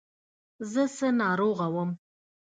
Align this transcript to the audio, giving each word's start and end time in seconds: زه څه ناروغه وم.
زه 0.71 0.83
څه 0.95 1.07
ناروغه 1.21 1.67
وم. 1.73 1.91